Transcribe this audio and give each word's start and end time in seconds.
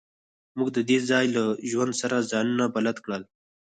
موږ 0.57 0.69
د 0.73 0.79
دې 0.89 0.97
ځای 1.09 1.25
له 1.35 1.43
ژوند 1.69 1.93
سره 2.01 2.27
ځانونه 2.31 2.65
بلد 2.75 2.97
کړل 3.05 3.23